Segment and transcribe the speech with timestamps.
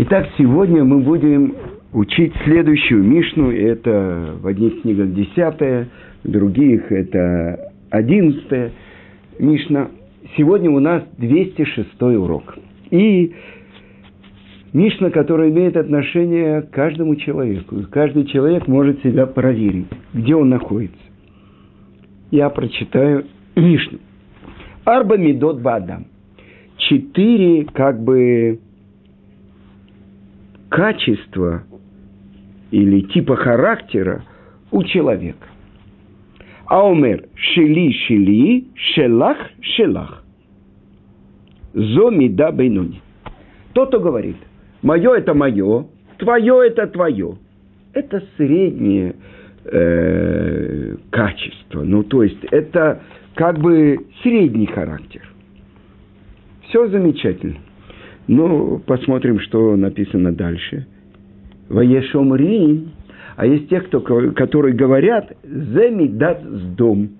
[0.00, 1.56] Итак, сегодня мы будем
[1.92, 3.50] учить следующую Мишну.
[3.50, 5.88] Это в одних книгах десятая,
[6.22, 8.70] в других это одиннадцатая
[9.40, 9.88] Мишна.
[10.36, 12.56] Сегодня у нас 206 урок.
[12.92, 13.34] И
[14.72, 17.78] Мишна, которая имеет отношение к каждому человеку.
[17.90, 20.96] Каждый человек может себя проверить, где он находится.
[22.30, 23.24] Я прочитаю
[23.56, 23.98] Мишну.
[24.84, 26.06] Арба Медот Бадам.
[26.76, 28.60] Четыре, как бы,
[30.68, 31.64] качества
[32.70, 34.24] или типа характера
[34.70, 35.46] у человека.
[36.66, 40.22] Аумер шели шели, шелах шелах.
[41.72, 43.00] Зо мида бейнуни.
[43.72, 44.36] Тот, кто говорит,
[44.82, 45.86] мое это мое,
[46.18, 47.38] твое это твое.
[47.94, 49.16] Это среднее
[49.64, 51.82] э, качество.
[51.82, 53.02] Ну, то есть, это
[53.34, 55.22] как бы средний характер.
[56.68, 57.56] Все замечательно.
[58.28, 60.86] Ну, посмотрим, что написано дальше.
[61.70, 62.88] Ваешомри,
[63.36, 67.10] а есть те, кто, которые говорят, земидат с дом.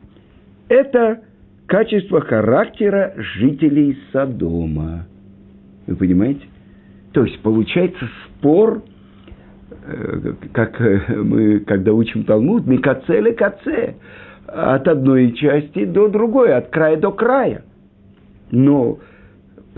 [0.69, 1.21] Это
[1.67, 5.07] качество характера жителей Содома.
[5.87, 6.43] Вы понимаете?
[7.13, 8.83] То есть получается спор,
[9.87, 13.95] э, как мы, когда учим Талмуд, микацеле каце,
[14.47, 17.65] от одной части до другой, от края до края.
[18.51, 18.99] Но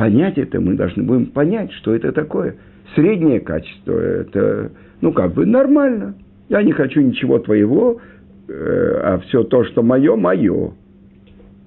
[0.01, 2.57] понять это, мы должны будем понять, что это такое.
[2.95, 6.15] Среднее качество– это, ну, как бы нормально.
[6.49, 8.01] Я не хочу ничего твоего,
[8.49, 10.73] э, а все то, что мое, мое.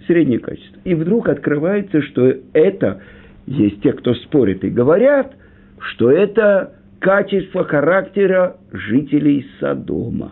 [0.07, 0.81] Среднее качество.
[0.83, 3.01] И вдруг открывается, что это,
[3.45, 5.35] есть те, кто спорит и говорят,
[5.77, 10.31] что это качество характера жителей Содома.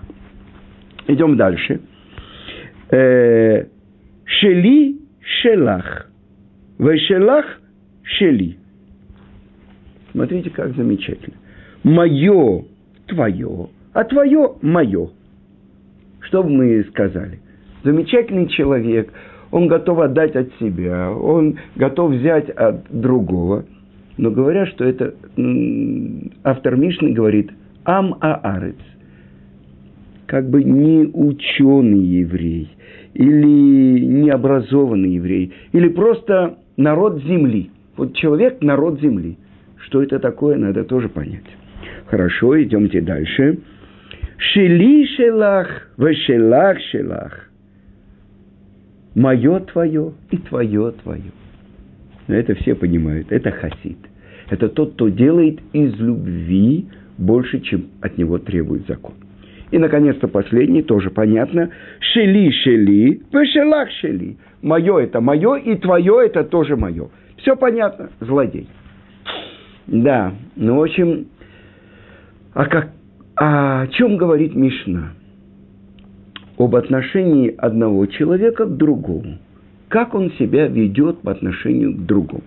[1.05, 1.81] Идем дальше.
[2.89, 3.65] Э,
[4.25, 6.07] шели шелах.
[6.79, 7.60] Вешелах
[8.03, 8.57] шели.
[10.11, 11.35] Смотрите, как замечательно.
[11.83, 12.65] Мое
[13.07, 15.09] твое, а твое мое.
[16.21, 17.39] Что бы мы сказали?
[17.83, 19.11] Замечательный человек,
[19.51, 23.65] он готов отдать от себя, он готов взять от другого.
[24.17, 25.15] Но говорят, что это
[26.43, 27.51] автор Мишны говорит
[27.85, 28.75] Ам Аарец,
[30.27, 32.69] как бы не ученый еврей,
[33.13, 39.37] или необразованный еврей, или просто народ земли– вот человек– народ земли.
[39.77, 41.45] Что это такое, надо тоже понять.
[42.07, 43.59] Хорошо, идемте дальше.
[44.37, 47.49] Шели шелах, вешелах шелах.
[49.15, 51.31] Мое твое и твое твое.
[52.27, 53.31] Это все понимают.
[53.31, 53.97] Это хасид.
[54.49, 56.87] Это тот, кто делает из любви
[57.17, 59.13] больше, чем от него требует закон.
[59.71, 61.69] И, наконец-то, последний, тоже понятно.
[61.99, 64.37] Шели, шели, вешелах шели.
[64.61, 67.09] Мое это мое, и твое это тоже мое.
[67.41, 68.67] Все понятно, злодей.
[69.87, 71.27] Да, ну, в общем,
[72.53, 72.91] а как,
[73.35, 75.13] а о чем говорит Мишна?
[76.57, 79.39] Об отношении одного человека к другому.
[79.89, 82.43] Как он себя ведет по отношению к другому.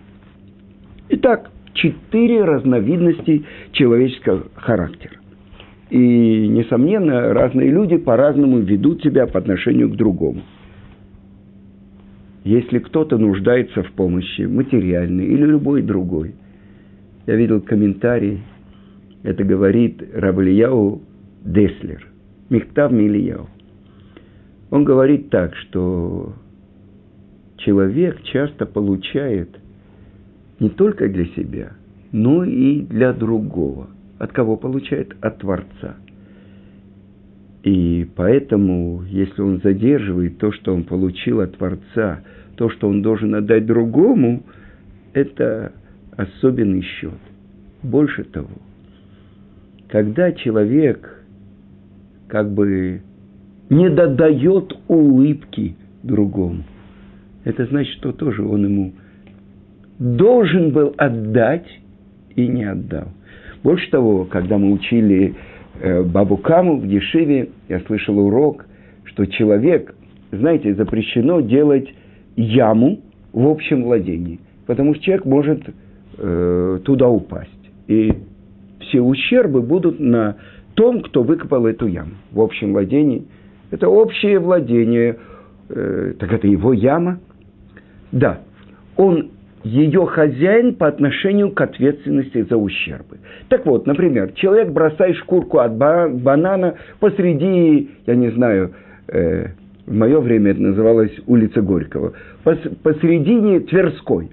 [1.09, 5.17] Итак, четыре разновидности человеческого характера.
[5.91, 10.43] И, несомненно, разные люди по-разному ведут себя по отношению к другому–
[12.45, 16.35] если кто-то нуждается в помощи, материальной или любой другой.
[17.27, 18.43] Я видел комментарий,
[19.23, 21.01] это говорит Равлияу
[21.43, 22.07] Деслер,
[22.51, 23.49] Михтав Милияу.
[24.71, 26.35] Он говорит так, что
[27.57, 29.49] человек часто получает
[30.61, 31.73] не только для себя,
[32.13, 33.89] но и для другого.
[34.19, 35.17] От кого получает?
[35.23, 35.97] От Творца.
[37.63, 42.23] И поэтому, если он задерживает то, что он получил от Творца,
[42.57, 44.43] то, что он должен отдать другому,
[45.13, 45.73] это
[46.17, 47.19] особенный счет.
[47.83, 48.51] Больше того,
[49.89, 51.23] когда человек
[52.29, 53.03] как бы
[53.71, 56.65] не додает улыбки другому,
[57.45, 58.93] это значит, что тоже он ему
[59.99, 61.67] должен был отдать
[62.35, 63.09] и не отдал.
[63.63, 65.35] Больше того, когда мы учили
[65.81, 68.67] э, Бабу Каму в Ешиве, я слышал урок,
[69.05, 69.95] что человек,
[70.33, 71.89] знаете, запрещено делать
[72.37, 73.01] яму
[73.33, 75.63] в общем владении, потому что человек может
[76.19, 77.51] э, туда упасть.
[77.89, 78.13] И
[78.81, 80.37] все ущербы будут на
[80.75, 83.27] том, кто выкопал эту яму в общем владении.
[83.71, 85.17] Это общее владение,
[85.69, 87.19] э, так это его яма.
[88.13, 88.41] Да,
[88.97, 89.31] он
[89.65, 93.19] ее хозяин по отношению к ответственности за ущербы.
[93.49, 98.75] Так вот, например, человек бросает шкурку от банана посреди, я не знаю,
[99.09, 99.49] э,
[99.87, 104.31] в мое время это называлось улица Горького, пос, посередине Тверской.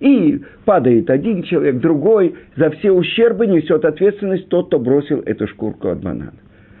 [0.00, 5.88] И падает один человек, другой, за все ущербы несет ответственность тот, кто бросил эту шкурку
[5.88, 6.32] от банана.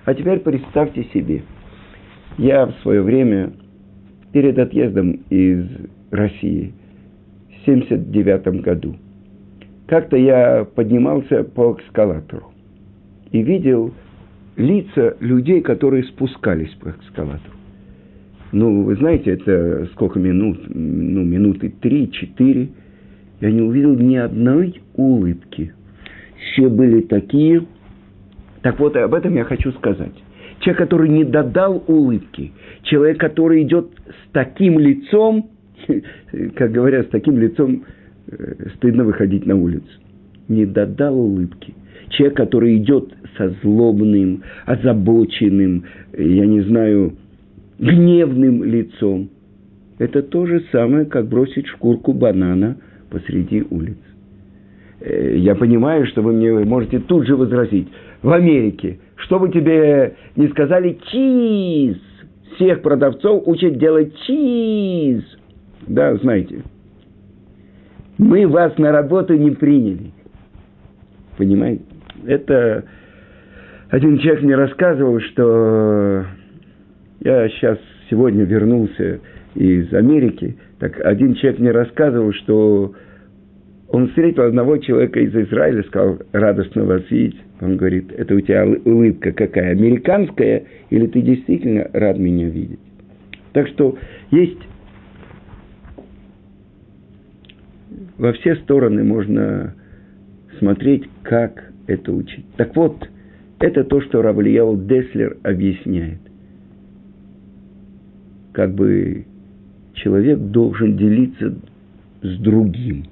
[0.06, 1.42] А теперь представьте себе,
[2.38, 3.52] я в свое время,
[4.32, 5.66] перед отъездом из
[6.10, 6.72] России,
[7.50, 8.96] в 79 году,
[9.86, 12.52] как-то я поднимался по эскалатору
[13.32, 13.92] и видел
[14.56, 17.59] лица людей, которые спускались по эскалатору.
[18.52, 20.58] Ну, вы знаете, это сколько минут?
[20.68, 22.68] Ну, минуты три-четыре.
[23.40, 25.72] Я не увидел ни одной улыбки.
[26.36, 27.64] Все были такие.
[28.62, 30.12] Так вот, об этом я хочу сказать.
[30.60, 32.52] Человек, который не додал улыбки,
[32.82, 35.50] человек, который идет с таким лицом,
[36.56, 37.84] как говорят, с таким лицом
[38.26, 39.88] э, стыдно выходить на улицу.
[40.48, 41.74] Не додал улыбки.
[42.10, 47.14] Человек, который идет со злобным, озабоченным, я не знаю,
[47.80, 49.30] гневным лицом.
[49.98, 52.76] Это то же самое, как бросить шкурку банана
[53.10, 53.96] посреди улиц.
[55.00, 57.88] Э, я понимаю, что вы мне можете тут же возразить.
[58.22, 61.98] В Америке, что бы тебе не сказали, чиз.
[62.54, 65.24] Всех продавцов учат делать чиз.
[65.86, 66.62] Да, знаете.
[68.18, 70.12] Мы вас на работу не приняли.
[71.38, 71.82] Понимаете?
[72.26, 72.84] Это
[73.88, 76.26] один человек мне рассказывал, что
[77.20, 77.78] я сейчас
[78.08, 79.20] сегодня вернулся
[79.54, 82.94] из Америки, так один человек мне рассказывал, что
[83.88, 87.40] он встретил одного человека из Израиля, сказал, радостно вас видеть.
[87.60, 92.78] Он говорит, это у тебя улыбка какая, американская, или ты действительно рад меня видеть?
[93.52, 93.98] Так что
[94.30, 94.60] есть
[98.16, 99.74] во все стороны можно
[100.58, 102.46] смотреть, как это учить.
[102.56, 102.96] Так вот,
[103.58, 106.29] это то, что Равлияу Деслер объясняет
[108.52, 109.24] как бы
[109.94, 111.54] человек должен делиться
[112.22, 113.04] с другим.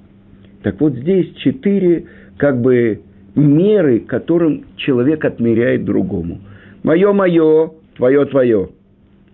[0.63, 2.05] Так вот здесь четыре
[2.37, 3.01] как бы
[3.35, 6.39] меры, которым человек отмеряет другому.
[6.83, 8.69] Мое, мое, твое, твое.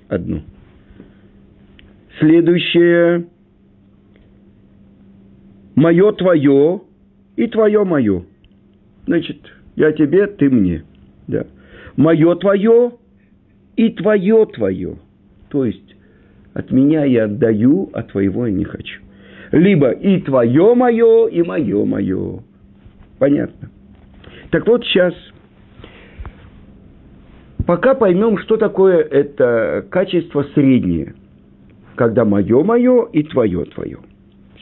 [0.08, 0.42] Одно.
[2.20, 3.28] Следующее.
[5.76, 6.82] Мое, твое
[7.36, 8.24] и твое, мое.
[9.06, 9.38] Значит,
[9.76, 10.84] я тебе, ты мне.
[11.28, 11.46] Да.
[11.98, 12.94] Мое, твое
[13.76, 14.98] и твое, твое.
[15.50, 15.85] То есть,
[16.56, 19.02] от меня я отдаю, а твоего я не хочу.
[19.52, 22.40] Либо и твое мое, и мое мое.
[23.20, 23.70] Понятно.
[24.52, 25.14] Так вот сейчас,
[27.68, 31.14] пока поймем, что такое это качество среднее,
[31.96, 33.98] когда мое мое и твое твое.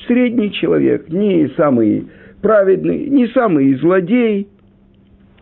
[0.07, 2.07] Средний человек, не самый
[2.41, 4.47] праведный, не самый злодей,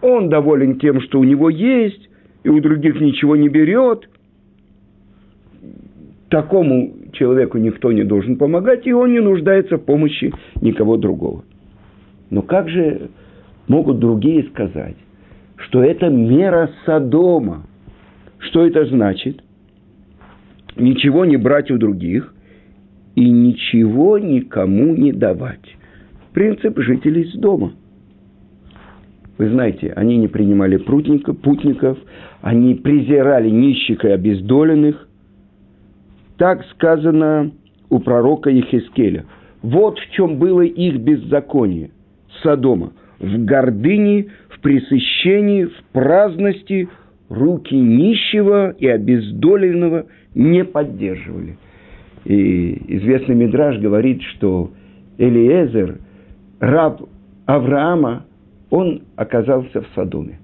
[0.01, 2.09] он доволен тем, что у него есть,
[2.44, 4.09] и у других ничего не берет,
[6.31, 11.44] такому человеку никто не должен помогать, и он не нуждается в помощи никого другого.
[12.30, 13.10] Но как же
[13.68, 14.95] могут другие сказать,
[15.57, 17.68] что это мера Содома?
[18.39, 19.44] Что это значит?
[20.78, 22.33] Ничего не брать у других
[23.16, 25.75] и ничего никому не давать.
[26.33, 27.74] Принцип жителей с дома.
[29.38, 31.98] Вы знаете, они не принимали прутников, путников,
[32.42, 35.10] они презирали нищих и обездоленных,
[36.41, 37.51] так сказано
[37.91, 39.25] у пророка Ехескеля.
[39.61, 41.91] Вот в чем было их беззаконие
[42.41, 42.93] Содома.
[43.19, 46.89] В гордыне, в пресыщении, в праздности
[47.30, 51.59] руки нищего и обездоленного не поддерживали.
[52.25, 54.71] И известный Мидраж говорит, что
[55.19, 55.99] Элиезер,
[56.59, 57.04] раб
[57.45, 58.25] Авраама,
[58.71, 60.39] он оказался в Содоме.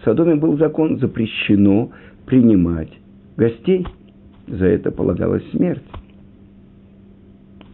[0.00, 1.90] В Содоме был закон, запрещено
[2.24, 2.88] принимать
[3.36, 3.86] гостей–
[4.46, 5.82] за это полагалась смерть.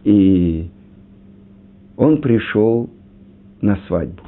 [0.03, 0.67] И
[1.97, 2.89] он пришел
[3.61, 4.23] на свадьбу.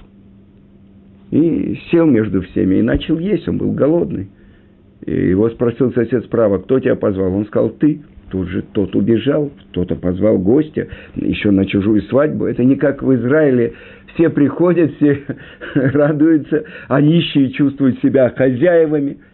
[1.31, 4.29] И сел между всеми и начал есть, он был голодный.
[5.05, 7.33] И его спросил сосед справа, кто тебя позвал?
[7.33, 8.01] Он сказал, ты.
[8.29, 12.45] Тут же тот убежал, кто-то позвал гостя, еще на чужую свадьбу.
[12.45, 13.73] Это не как в Израиле.
[14.13, 15.21] Все приходят, все
[15.73, 19.17] радуются, а нищие чувствуют себя хозяевами–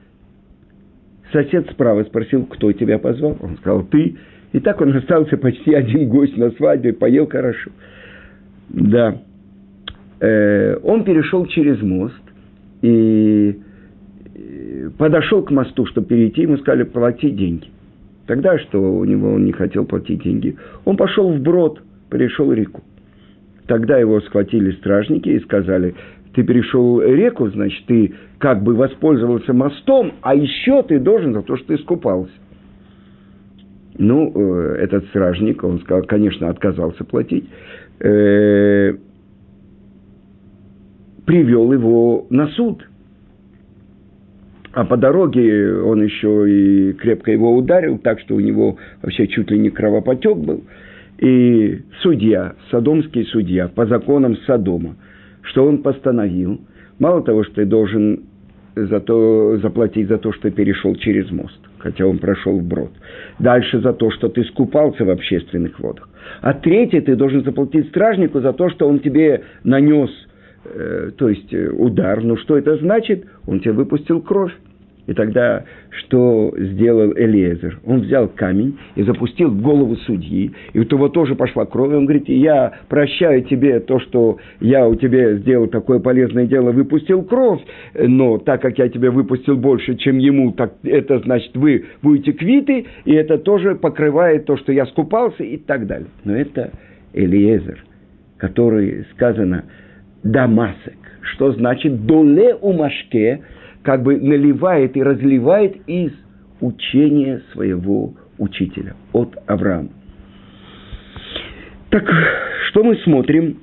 [1.32, 3.38] Сосед справа спросил, кто тебя позвал.
[3.42, 4.16] Он сказал, ты.
[4.54, 7.72] И так он остался почти один гость на свадьбе, поел хорошо.
[8.70, 9.22] Да.
[10.20, 12.22] Э, он перешел через мост
[12.82, 13.60] и
[14.36, 17.68] э, подошел к мосту, чтобы перейти, ему сказали, плати деньги.
[18.26, 20.56] Тогда что у него он не хотел платить деньги.
[20.86, 22.84] Он пошел вброд, перешел реку.
[23.68, 25.96] Тогда его схватили стражники и сказали,
[26.38, 31.58] ты перешел реку, значит, ты как бы воспользовался мостом, а еще ты должен за то,
[31.58, 32.32] что ты искупался.
[33.98, 37.46] Ну, э, этот стражник, он сказал, конечно, отказался платить.
[38.01, 38.94] э,
[41.25, 42.88] привел его на суд.
[44.74, 49.50] А по дороге он еще и крепко его ударил, так что у него вообще чуть
[49.50, 50.63] ли не кровопотек был.
[51.17, 54.98] И судья, садомский судья, по законам Содома,
[55.50, 56.62] что он постановил,
[57.00, 58.24] мало того, что ты должен
[58.75, 62.92] за то, заплатить за то, что перешел через мост, хотя он прошел вброд.
[63.39, 66.10] Дальше за то, что ты скупался в общественных водах.
[66.42, 70.12] А третье, ты должен заплатить стражнику за то, что он тебе нанес
[70.70, 72.22] Э, то есть э, удар.
[72.24, 73.25] Ну что это значит?
[73.46, 74.54] Он тебе выпустил кровь.
[75.08, 77.80] И тогда что сделал Элиезер?
[77.86, 80.52] Он взял камень и запустил в голову судьи.
[80.74, 81.94] И у того тоже пошла кровь.
[81.94, 87.24] Он говорит, я прощаю тебе то, что я у тебя сделал такое полезное дело, выпустил
[87.24, 87.62] кровь.
[87.96, 92.86] Но так как я тебе выпустил больше, чем ему, так это значит, вы будете квиты.
[93.06, 96.10] И это тоже покрывает то, что я скупался и так далее.
[96.26, 96.72] Но это
[97.14, 97.84] Элиезер,
[98.38, 99.64] который сказано–
[100.24, 103.42] дамасек, что значит доле умашке,
[103.88, 106.12] как бы наливает и разливает из
[106.60, 109.88] учения своего учителя от Авраама.
[111.89, 112.06] Так
[112.67, 113.60] что мы смотрим?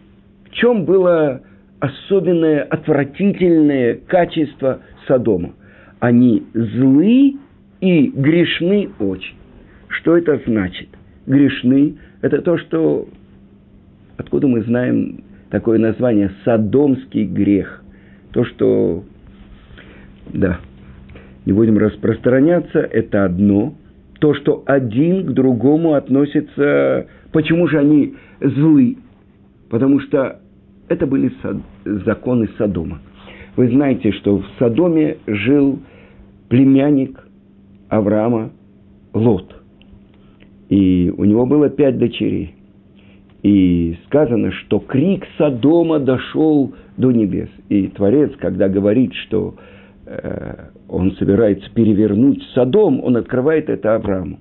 [0.46, 1.42] В чем было
[1.78, 5.52] особенное, отвратительное качество Содома?
[6.00, 7.34] Они злы
[7.82, 9.36] и грешны очень.
[9.88, 10.88] Что это значит?
[11.26, 13.10] Грешны– это то, что
[14.16, 17.84] откуда мы знаем такое название «садомский грех».
[18.32, 19.04] То, что,
[20.32, 20.60] да,
[21.46, 23.74] не будем распространяться, это одно.
[24.20, 27.06] То, что один к другому относится...
[27.32, 28.96] Почему же они злы?
[29.68, 30.40] Потому что
[30.88, 31.56] это были сад...
[31.84, 33.00] законы Содома.
[33.56, 35.80] Вы знаете, что в Содоме жил
[36.48, 37.20] племянник
[37.88, 38.50] Авраама
[39.12, 39.54] Лот.
[40.70, 42.54] И у него было пять дочерей.
[43.42, 47.50] И сказано, что крик Содома дошел до небес.
[47.68, 49.56] И Творец, когда говорит, что
[50.88, 54.38] он собирается перевернуть Содом, он открывает это Аврааму.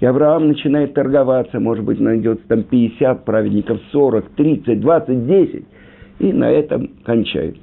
[0.00, 5.64] И Авраам начинает торговаться, может быть, найдется там 50 праведников, 40, 30, 20, 10.
[6.20, 7.60] И на этом кончается.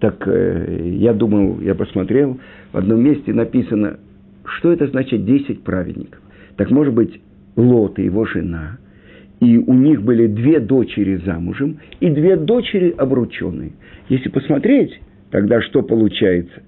[0.00, 2.38] Так э, я думал, я посмотрел,
[2.72, 3.98] в одном месте написано,
[4.44, 6.20] что это значит 10 праведников.
[6.56, 7.20] Так может быть,
[7.56, 8.78] Лот и его жена–
[9.40, 13.72] и у них были две дочери замужем и две дочери обрученные.
[14.08, 16.62] Если посмотреть, тогда что получается?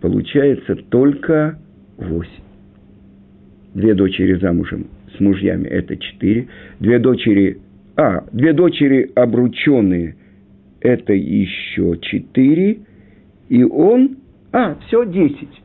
[0.00, 1.58] Получается только
[1.96, 2.30] восемь.
[3.74, 6.48] Две дочери замужем с мужьями– это четыре.
[6.80, 7.60] Две дочери,
[7.96, 10.16] а, две дочери обрученные–
[10.80, 12.80] это еще четыре.
[13.48, 14.18] И он,
[14.52, 15.62] а, все десять.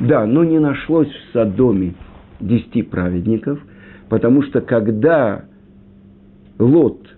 [0.00, 1.94] Да, но не нашлось в Содоме
[2.40, 3.60] десяти праведников–
[4.08, 5.44] Потому что когда
[6.58, 7.13] Лот,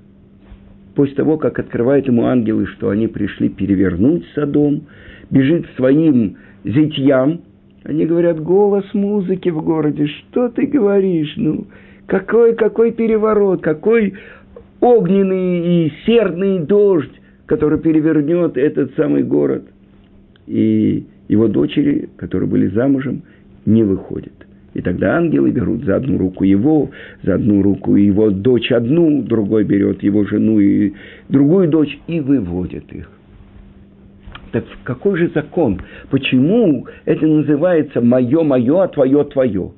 [0.97, 4.87] после того, как открывают ему ангелы, что они пришли перевернуть Содом,
[5.31, 7.43] бежит своим зятьям,
[7.85, 11.35] они говорят, голос музыки в городе, что ты говоришь?
[11.37, 11.67] Ну,
[12.07, 14.15] какой, какой переворот, какой
[14.81, 17.12] огненный и сердный дождь,
[17.45, 19.65] который перевернет этот самый город.
[20.47, 23.23] И его дочери, которые были замужем,
[23.67, 24.46] не выходят.
[24.76, 26.90] И тогда ангелы берут за одну руку его,
[27.23, 30.92] за одну руку его дочь одну, другой берет его жену и
[31.30, 33.11] другую дочь и выводят их.
[34.52, 35.80] Так какой же закон?
[36.11, 39.73] Почему это называется «мое-мое, а твое-твое»?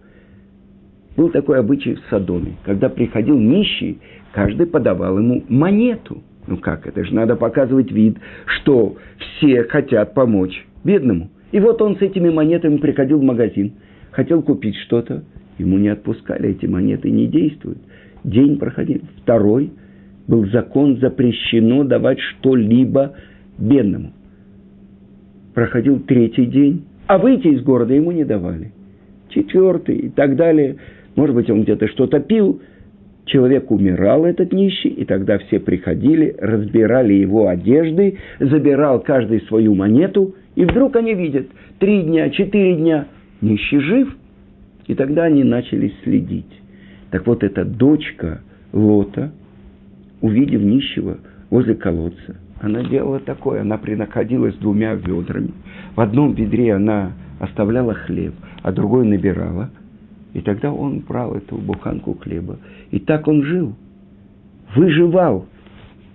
[1.17, 2.57] Был такой обычай в Содоме.
[2.65, 4.01] Когда приходил нищий,
[4.33, 6.25] каждый подавал ему монету.
[6.49, 11.31] Ну как, это же надо показывать вид, что все хотят помочь бедному.
[11.53, 13.75] И вот он с этими монетами приходил в магазин–
[14.19, 15.23] хотел купить что-то,
[15.59, 17.79] ему не отпускали, эти монеты не действуют.
[18.25, 19.03] День проходил.
[19.23, 19.71] Второй
[20.27, 23.15] был закон, запрещено давать что-либо
[23.59, 24.13] бедному.
[25.55, 28.73] Проходил третий день, а выйти из города ему не давали.
[29.29, 30.79] Четвертый и так далее.
[31.15, 32.61] Может быть, он где-то что-то пил.
[33.25, 40.35] Человек умирал, этот нищий, и тогда все приходили, разбирали его одежды, забирал каждый свою монету,
[40.57, 41.47] и вдруг они видят,
[41.79, 43.07] три дня, четыре дня–
[43.41, 44.17] нищий жив.
[44.87, 46.61] И тогда они начали следить.
[47.11, 48.41] Так вот, эта дочка
[48.73, 49.33] Лота,
[50.21, 51.19] увидев нищего
[51.51, 55.53] возле колодца, она делала такое, она принаходилась двумя ведрами.
[55.95, 59.71] В одном ведре она оставляла хлеб, а другой набирала.
[60.35, 62.59] И тогда он брал эту буханку хлеба.
[62.91, 63.75] И так он жил,
[64.75, 65.47] выживал.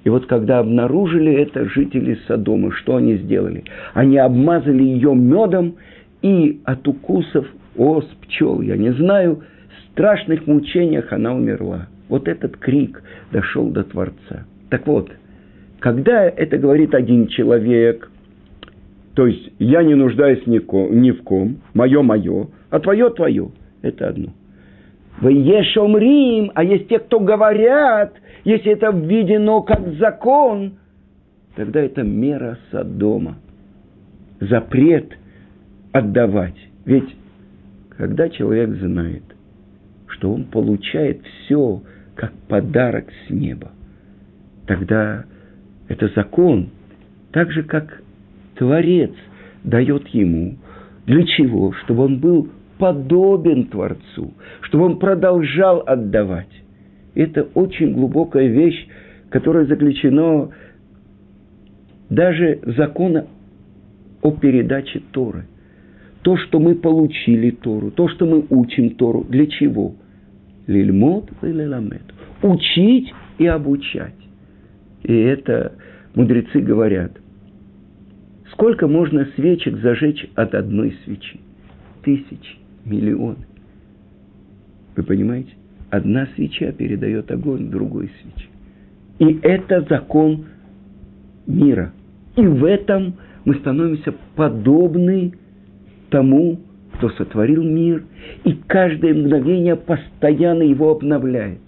[0.04, 3.64] И вот когда обнаружили это жители Содома, что они сделали?
[3.94, 5.76] Они обмазали ее медом
[6.24, 7.46] и от укусов
[7.78, 11.88] ос, пчел, я не знаю, в страшных мучениях она умерла.
[12.10, 14.46] Вот этот крик дошел до Творца.
[14.70, 15.12] Так вот,
[15.80, 18.10] когда это говорит один человек,
[19.16, 20.60] то есть я не нуждаюсь ни,
[20.96, 23.52] ни в ком, мое мое, а твое твое,
[23.82, 24.30] это одно.
[25.22, 28.14] Вы ешомрим, а есть те, кто говорят,
[28.46, 30.74] если это введено как закон,
[31.56, 33.36] тогда это мера Содома.
[34.40, 35.14] Запрет
[35.94, 36.58] отдавать.
[36.86, 37.16] Ведь
[37.96, 39.24] когда человек знает,
[40.08, 41.82] что он получает все
[42.16, 43.72] как подарок с неба,
[44.68, 45.26] тогда
[45.88, 46.70] это закон,
[47.32, 48.02] так же как
[48.56, 49.12] Творец
[49.64, 50.58] дает ему.
[51.06, 51.74] Для чего?
[51.84, 56.50] Чтобы он был подобен Творцу, чтобы он продолжал отдавать.
[57.16, 58.88] Это очень глубокая вещь,
[59.30, 60.50] которая заключена
[62.10, 63.28] даже закона
[64.22, 65.46] о передаче Торы.
[66.24, 69.96] То, что мы получили Тору, то, что мы учим Тору, для чего?
[70.68, 72.04] Лильмот и леламет.
[72.42, 74.16] Учить и обучать.
[75.04, 75.74] И это
[76.16, 77.12] мудрецы говорят.
[78.54, 81.42] Сколько можно свечек зажечь от одной свечи?
[82.04, 83.46] Тысячи, миллионы.
[84.96, 85.52] Вы понимаете?
[85.90, 88.48] Одна свеча передает огонь другой свече.
[89.20, 90.46] И это закон
[91.48, 91.92] мира.
[92.38, 95.34] И в этом мы становимся подобны
[96.14, 96.60] тому,
[96.94, 98.04] кто сотворил мир,
[98.46, 101.60] и каждое мгновение постоянно его обновляет.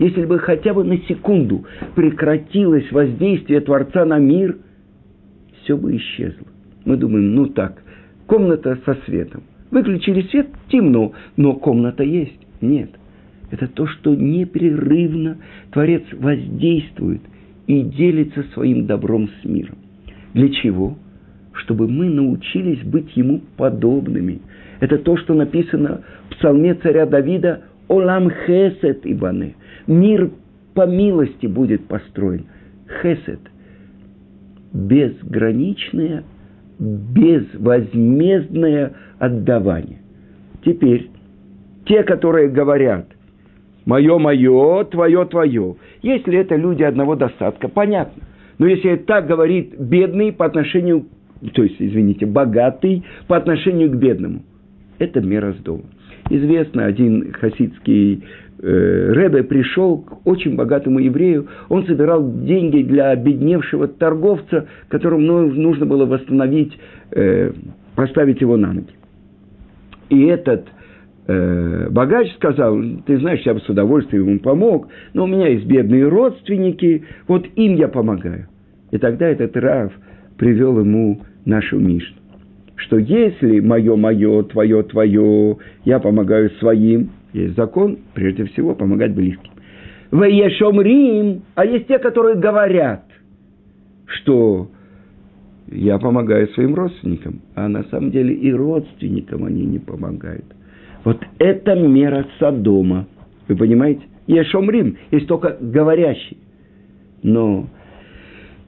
[0.00, 4.56] Если бы хотя бы на секунду прекратилось воздействие Творца на мир,
[5.62, 6.48] все бы исчезло.
[6.84, 7.80] Мы думаем, ну так,
[8.26, 9.44] комната со светом.
[9.70, 12.40] Выключили свет, темно, но комната есть.
[12.60, 12.90] Нет.
[13.52, 15.38] Это то, что непрерывно
[15.70, 17.20] Творец воздействует
[17.68, 19.78] и делится своим добром с миром.
[20.34, 20.96] Для чего?
[21.54, 24.40] Чтобы мы научились быть ему подобными.
[24.80, 29.54] Это то, что написано в псалме царя Давида «Олам хесет ибане».
[29.86, 30.30] Мир
[30.74, 32.46] по милости будет построен.
[33.02, 33.40] Хесед.
[34.72, 36.24] Безграничное,
[36.78, 39.98] безвозмездное отдавание.
[40.64, 41.10] Теперь,
[41.84, 43.06] те, которые говорят,
[43.84, 45.76] мое, мое, твое, твое.
[46.02, 48.22] Если это люди одного достатка, понятно.
[48.58, 51.06] Но если так говорит бедный по отношению,
[51.50, 54.42] то есть, извините, богатый по отношению к бедному,
[54.98, 55.84] это мера с дома.
[56.30, 58.24] Известно, один хасидский
[58.60, 65.84] э, Ребе пришел к очень богатому еврею, он собирал деньги для обедневшего торговца, которому нужно
[65.84, 66.78] было восстановить,
[67.10, 67.52] э,
[67.96, 68.92] поставить его на ноги.
[70.10, 70.68] И этот
[71.26, 75.66] э, богач сказал, ты знаешь, я бы с удовольствием ему помог, но у меня есть
[75.66, 78.46] бедные родственники, вот им я помогаю.
[78.92, 79.92] И тогда этот Рав
[80.36, 82.16] привел ему нашу Мишну,
[82.76, 89.50] что если мое-мое, твое-твое, я помогаю своим, есть закон, прежде всего, помогать близким.
[90.12, 93.04] Рим, а есть те, которые говорят,
[94.06, 94.70] что
[95.70, 100.44] я помогаю своим родственникам, а на самом деле и родственникам они не помогают.
[101.04, 103.06] Вот это мера Содома.
[103.48, 104.02] Вы понимаете?
[104.26, 106.36] Ешом Рим, есть только говорящий.
[107.22, 107.66] Но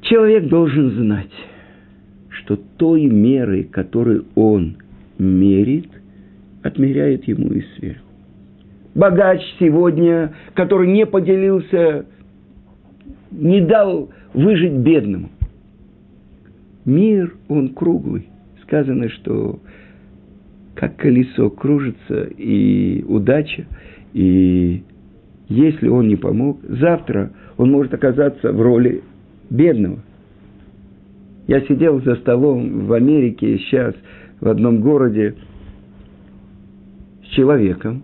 [0.02, 1.30] человек должен знать,
[2.44, 4.76] что той меры, которой он
[5.18, 5.88] мерит,
[6.62, 8.04] отмеряет ему и сверху.
[8.94, 12.06] Богач сегодня, который не поделился,
[13.30, 15.30] не дал выжить бедному.
[16.84, 18.28] Мир, он круглый.
[18.62, 19.60] Сказано, что
[20.74, 23.66] как колесо кружится и удача,
[24.12, 24.82] и
[25.48, 29.02] если он не помог, завтра он может оказаться в роли
[29.50, 30.00] бедного.
[31.46, 33.94] Я сидел за столом в Америке сейчас,
[34.40, 35.34] в одном городе,
[37.24, 38.02] с человеком,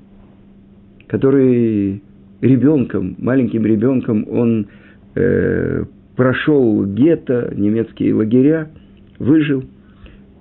[1.07, 2.03] который
[2.41, 4.67] ребенком, маленьким ребенком, он
[5.15, 5.85] э,
[6.17, 8.71] прошел гетто, немецкие лагеря,
[9.19, 9.65] выжил,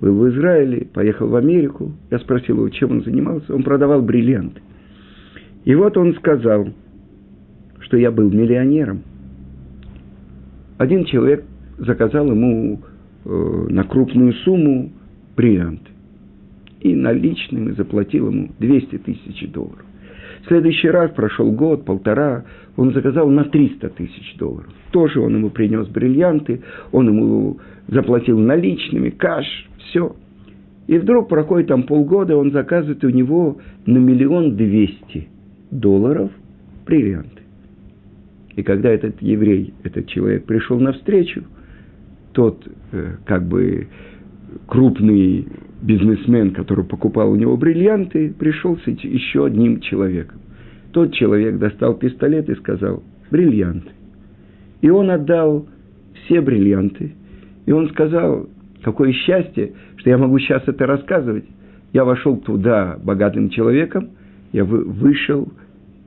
[0.00, 1.92] был в Израиле, поехал в Америку.
[2.10, 3.54] Я спросил его, чем он занимался.
[3.54, 4.60] Он продавал бриллианты.
[5.64, 6.68] И вот он сказал,
[7.80, 9.02] что я был миллионером.
[10.78, 11.44] Один человек
[11.78, 12.80] заказал ему
[13.24, 14.90] на крупную сумму
[15.36, 15.90] бриллианты.
[16.80, 19.84] И наличными заплатил ему 200 тысяч долларов.
[20.44, 22.44] В следующий раз прошел год, полтора,
[22.76, 24.72] он заказал на 300 тысяч долларов.
[24.90, 29.44] Тоже он ему принес бриллианты, он ему заплатил наличными, каш,
[29.78, 30.16] все.
[30.86, 35.28] И вдруг проходит там полгода, он заказывает у него на миллион двести
[35.70, 36.30] долларов
[36.86, 37.42] бриллианты.
[38.56, 41.44] И когда этот еврей, этот человек пришел навстречу,
[42.40, 43.88] тот э, как бы
[44.66, 45.46] крупный
[45.82, 50.38] бизнесмен, который покупал у него бриллианты, пришел с еще одним человеком.
[50.92, 53.90] Тот человек достал пистолет и сказал, бриллианты.
[54.80, 55.68] И он отдал
[56.14, 57.12] все бриллианты.
[57.66, 58.48] И он сказал,
[58.82, 61.44] какое счастье, что я могу сейчас это рассказывать.
[61.92, 64.12] Я вошел туда богатым человеком,
[64.52, 65.52] я вышел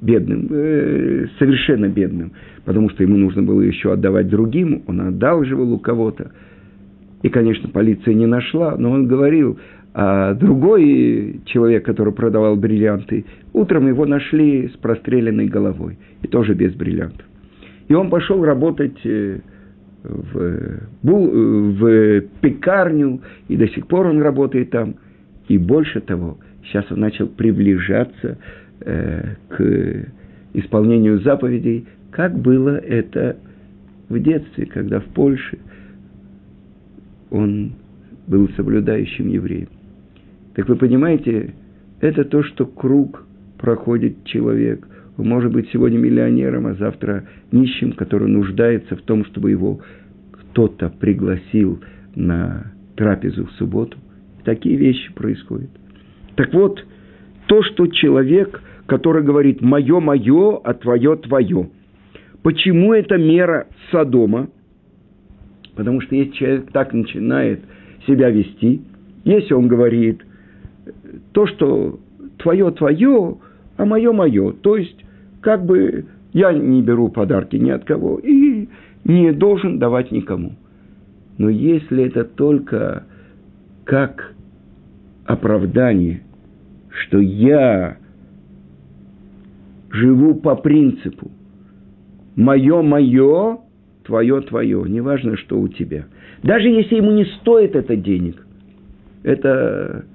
[0.03, 2.33] бедным, э, совершенно бедным,
[2.65, 6.31] потому что ему нужно было еще отдавать другим, он одалживал у кого-то.
[7.21, 9.57] И, конечно, полиция не нашла, но он говорил,
[9.93, 16.73] а другой человек, который продавал бриллианты, утром его нашли с простреленной головой, и тоже без
[16.73, 17.25] бриллиантов.
[17.87, 19.39] И он пошел работать э,
[20.03, 24.95] в, в пекарню, и до сих пор он работает там.
[25.47, 28.37] И больше того, сейчас он начал приближаться
[28.85, 30.07] э, к
[30.53, 33.37] исполнению заповедей, как было это
[34.09, 35.57] в детстве, когда в Польше
[37.31, 37.73] он
[38.27, 39.69] был соблюдающим евреем.
[40.55, 41.55] Так вы понимаете,
[41.99, 43.25] это то, что круг
[43.57, 44.87] проходит человек.
[45.17, 49.79] Он может быть сегодня миллионером, а завтра нищим, который нуждается в том, чтобы его
[50.31, 51.81] кто-то пригласил
[52.15, 53.97] на трапезу в субботу.
[54.43, 55.69] Такие вещи происходят.
[56.35, 56.85] Так вот,
[57.47, 61.69] то, что человек, который говорит «моё, моё, а твое, твое».
[62.41, 64.49] Почему это мера Содома?
[65.75, 67.61] Потому что если человек так начинает
[68.05, 68.81] себя вести,
[69.23, 70.21] если он говорит
[71.31, 71.99] то, что
[72.37, 73.37] твое, твое,
[73.77, 75.03] а мое, мое, то есть
[75.41, 78.67] как бы я не беру подарки ни от кого и
[79.05, 80.53] не должен давать никому.
[81.37, 83.05] Но если это только
[83.85, 84.33] как
[85.25, 86.21] оправдание,
[86.89, 87.97] что я
[89.93, 91.31] живу по принципу
[92.35, 93.59] «мое, мое,
[94.03, 96.05] твое, твое», неважно, что у тебя.
[96.41, 98.45] Даже если ему не стоит это денег,
[99.21, 100.05] это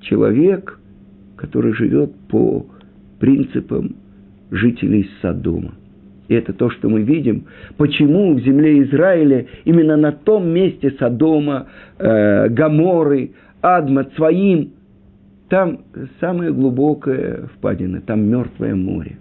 [0.00, 0.78] человек,
[1.36, 2.66] который живет по
[3.20, 3.96] принципам
[4.50, 5.74] жителей Содома.
[6.26, 7.44] И это то, что мы видим.
[7.76, 14.72] Почему в земле Израиля именно на том месте Содома, э, Гаморы, Адма, Цваим,
[15.48, 15.80] там
[16.20, 19.18] самая глубокая впадина, там мертвое море.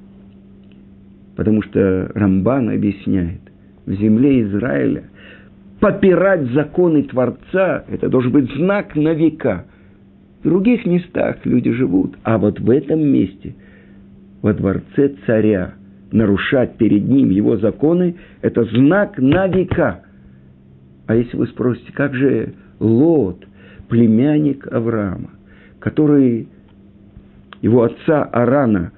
[1.35, 3.41] Потому что Рамбан объясняет,
[3.85, 5.03] в земле Израиля
[5.79, 9.65] попирать законы Творца, это должен быть знак на века.
[10.41, 13.55] В других местах люди живут, а вот в этом месте,
[14.41, 15.73] во дворце царя,
[16.11, 20.03] нарушать перед ним его законы, это знак на века.
[21.07, 23.45] А если вы спросите, как же Лот,
[23.89, 25.31] племянник Авраама,
[25.83, 26.47] который
[27.61, 28.93] его отца Арана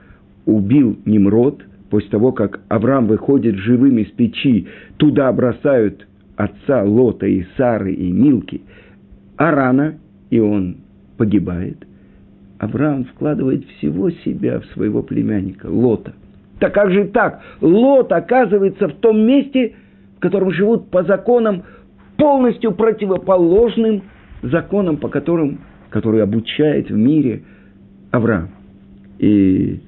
[0.45, 4.67] убил Немрод, после того, как Авраам выходит живым из печи,
[4.97, 8.61] туда бросают отца Лота и Сары и Милки,
[9.35, 9.95] Арана,
[10.29, 10.77] и он
[11.17, 11.87] погибает.
[12.59, 16.13] Авраам вкладывает всего себя в своего племянника, Лота.
[16.59, 17.41] Так как же так?
[17.61, 19.73] Лот оказывается в том месте,
[20.17, 21.63] в котором живут по законам,
[22.15, 24.03] полностью противоположным
[24.43, 25.61] законам, по которым,
[25.95, 27.43] которые обучает в мире
[28.11, 28.49] Авраам.
[29.17, 29.79] И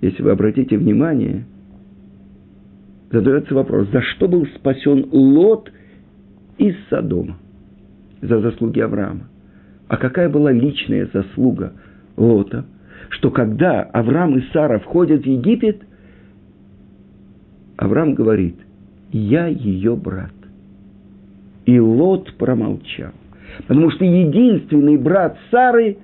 [0.00, 1.44] если вы обратите внимание,
[3.12, 5.70] задается вопрос, за что был спасен Лот
[6.56, 7.36] из Содома?
[8.22, 9.28] За заслуги Авраама.
[9.88, 11.74] А какая была личная заслуга
[12.16, 12.64] Лота?
[13.10, 15.82] Что когда Авраам и Сара входят в Египет,
[17.76, 18.56] Авраам говорит,
[19.12, 20.32] я ее брат.
[21.66, 23.12] И Лот промолчал.
[23.66, 25.98] Потому что единственный брат Сары,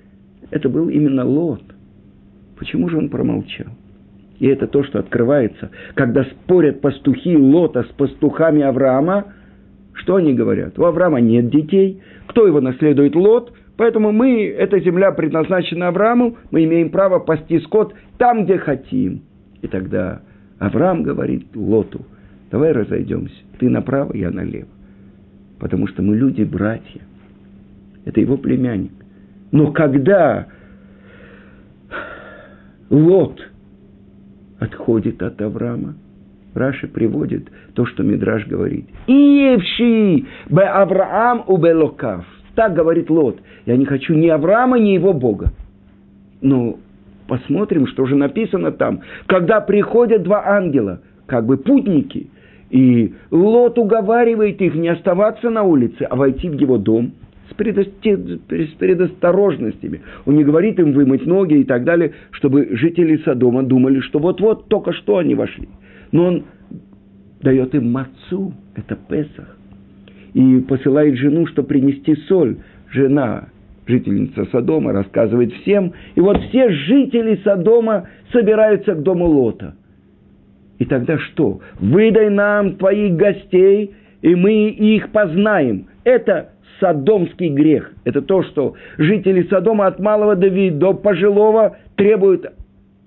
[0.51, 1.63] это был именно Лот.
[2.59, 3.69] Почему же он промолчал?
[4.39, 9.35] И это то, что открывается, когда спорят пастухи Лота с пастухами Авраама,
[9.93, 10.79] что они говорят?
[10.79, 13.15] У Авраама нет детей, кто его наследует?
[13.15, 19.23] Лот, поэтому мы, эта земля предназначена Аврааму, мы имеем право пасти скот там, где хотим.
[19.61, 20.23] И тогда
[20.59, 22.01] Авраам говорит Лоту,
[22.51, 24.69] давай разойдемся, ты направо, я налево.
[25.59, 27.03] Потому что мы люди-братья.
[28.05, 28.93] Это его племянник.
[29.53, 30.47] Но когда
[32.89, 33.41] Лот
[34.59, 35.95] отходит от Авраама,
[36.55, 38.87] Раши приводит то, что Мидраш говорит.
[39.07, 42.27] «Иевши бе Авраам у Белокав».
[42.57, 43.39] Так говорит Лот.
[43.67, 45.53] Я не хочу ни Авраама, ни его Бога.
[46.41, 46.79] Но
[47.29, 49.01] посмотрим, что же написано там.
[49.27, 52.29] Когда приходят два ангела, как бы путники,
[52.71, 57.13] и Лот уговаривает их не оставаться на улице, а войти в его дом–
[57.51, 60.03] с, предосторожностями.
[60.27, 64.69] Он не говорит им вымыть ноги и так далее, чтобы жители Содома думали, что вот-вот
[64.69, 65.69] только что они вошли.
[66.13, 66.45] Но он
[67.43, 69.57] дает им мацу, это Песах,
[70.35, 72.59] и посылает жену, чтобы принести соль.
[72.91, 73.49] Жена,
[73.87, 75.93] жительница Содома, рассказывает всем.
[76.15, 79.75] И вот все жители Содома собираются к дому Лота.
[80.79, 81.61] И тогда что?
[81.79, 85.87] Выдай нам твоих гостей, и мы их познаем.
[86.05, 87.93] Это содомский грех.
[88.05, 92.47] Это то, что жители Содома от малого до, до пожилого требуют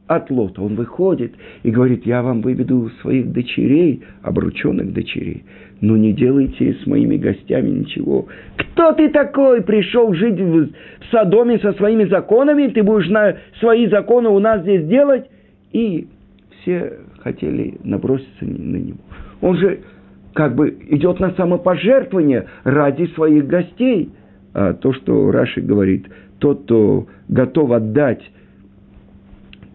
[0.08, 0.62] от Лота.
[0.62, 1.34] Он выходит
[1.64, 5.44] и говорит, я вам выведу своих дочерей, обрученных дочерей,
[5.82, 8.28] но не делайте с моими гостями ничего.
[8.58, 9.62] Кто ты такой?
[9.62, 10.70] Пришел жить в
[11.12, 15.26] Содоме со своими законами, ты будешь на свои законы у нас здесь делать?
[15.72, 16.08] И
[16.62, 19.00] все хотели наброситься на него.
[19.42, 19.80] Он же
[20.34, 24.12] как бы идет на самопожертвование ради своих гостей.
[24.54, 26.08] А то, что Раши говорит,
[26.40, 28.22] тот, кто готов отдать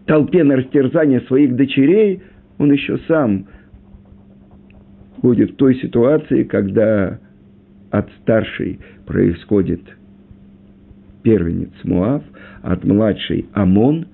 [0.05, 2.21] толпе на растерзание своих дочерей,
[2.57, 3.47] он еще сам
[5.21, 7.19] будет в той ситуации, когда
[7.91, 9.81] от старшей происходит
[11.23, 12.23] первенец Муав,
[12.61, 14.07] от младшей Амон,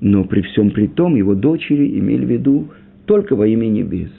[0.00, 2.68] но при всем при том его дочери имели в виду
[3.06, 4.10] только во имя небес.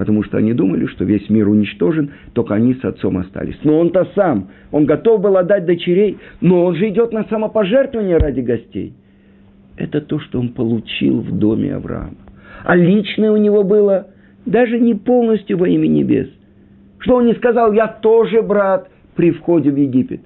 [0.00, 3.58] Потому что они думали, что весь мир уничтожен, только они с отцом остались.
[3.64, 8.40] Но он-то сам, он готов был отдать дочерей, но он же идет на самопожертвование ради
[8.40, 8.94] гостей
[9.76, 12.16] это то, что он получил в доме Авраама.
[12.64, 14.08] А личное у него было
[14.46, 16.28] даже не полностью во имя небес.
[16.98, 20.20] Что он не сказал, я тоже брат при входе в Египет.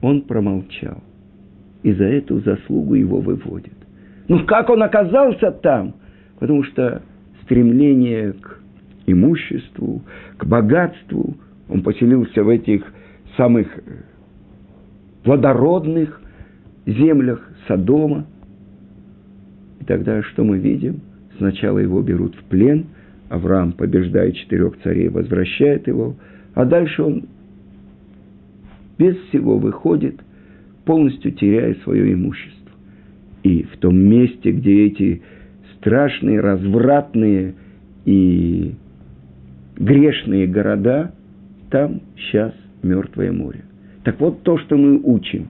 [0.00, 0.98] Он промолчал.
[1.84, 3.74] И за эту заслугу его выводят.
[4.26, 5.94] Ну как он оказался там?
[6.38, 7.02] Потому что
[7.42, 8.61] стремление к
[9.06, 10.02] имуществу,
[10.36, 11.36] к богатству,
[11.68, 12.84] он поселился в этих
[13.36, 13.66] самых
[15.22, 16.20] плодородных
[16.86, 18.26] землях Содома,
[19.80, 21.00] и тогда что мы видим?
[21.38, 22.86] Сначала его берут в плен,
[23.28, 26.16] Авраам побеждает четырех царей, возвращает его,
[26.54, 27.24] а дальше он
[28.98, 30.20] без всего выходит,
[30.84, 32.70] полностью теряя свое имущество.
[33.42, 35.22] И в том месте, где эти
[35.76, 37.54] страшные, развратные
[38.04, 38.74] и
[39.82, 41.12] грешные города,
[41.70, 43.64] там сейчас мертвое море.
[44.04, 45.48] Так вот то, что мы учим.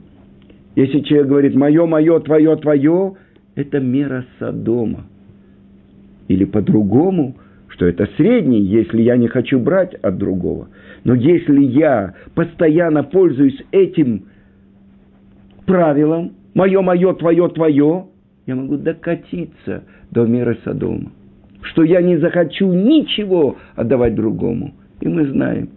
[0.74, 3.14] Если человек говорит «мое, мое, твое, твое»,
[3.54, 5.04] это мера Содома.
[6.28, 7.36] Или по-другому,
[7.68, 10.68] что это средний, если я не хочу брать от другого.
[11.04, 14.24] Но если я постоянно пользуюсь этим
[15.66, 18.06] правилом, мое, мое, твое, твое,
[18.46, 21.12] я могу докатиться до меры Содома.
[21.62, 24.74] Что я не захочу ничего отдавать другому.
[25.00, 25.70] И мы знаем,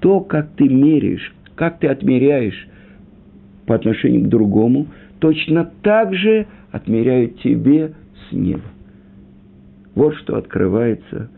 [0.00, 2.68] то, как ты меряешь, как ты отмеряешь
[3.66, 4.86] по отношению к другому–
[5.22, 7.92] точно так же отмеряют тебе
[8.28, 8.64] с неба.
[9.94, 11.30] Вот что открывается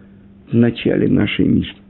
[0.50, 1.82] в начале нашей Мишны.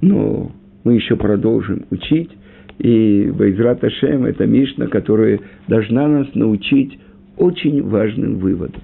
[0.00, 0.50] Но
[0.82, 2.30] мы еще продолжим учить,
[2.78, 6.98] и Байзрат Ашем– это Мишна, которая должна нас научить
[7.36, 8.80] очень важным выводам.